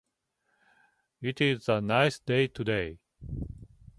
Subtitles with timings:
[1.21, 2.97] It is a nice day today.